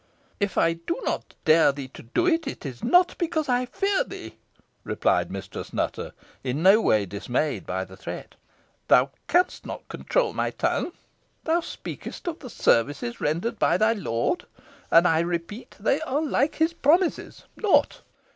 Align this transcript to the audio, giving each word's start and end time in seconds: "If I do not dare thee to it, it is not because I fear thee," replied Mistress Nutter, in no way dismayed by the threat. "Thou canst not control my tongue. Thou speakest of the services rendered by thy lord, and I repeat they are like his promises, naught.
"If 0.39 0.57
I 0.57 0.73
do 0.73 0.99
not 1.03 1.35
dare 1.45 1.71
thee 1.71 1.89
to 1.89 2.27
it, 2.27 2.47
it 2.47 2.65
is 2.65 2.83
not 2.83 3.15
because 3.19 3.47
I 3.47 3.67
fear 3.67 4.03
thee," 4.03 4.35
replied 4.83 5.29
Mistress 5.29 5.73
Nutter, 5.73 6.13
in 6.43 6.63
no 6.63 6.81
way 6.81 7.05
dismayed 7.05 7.67
by 7.67 7.85
the 7.85 7.95
threat. 7.95 8.33
"Thou 8.87 9.11
canst 9.27 9.63
not 9.63 9.87
control 9.89 10.33
my 10.33 10.49
tongue. 10.49 10.93
Thou 11.43 11.59
speakest 11.59 12.27
of 12.27 12.39
the 12.39 12.49
services 12.49 13.21
rendered 13.21 13.59
by 13.59 13.77
thy 13.77 13.93
lord, 13.93 14.47
and 14.89 15.07
I 15.07 15.19
repeat 15.19 15.75
they 15.79 16.01
are 16.01 16.23
like 16.23 16.55
his 16.55 16.73
promises, 16.73 17.43
naught. 17.55 18.01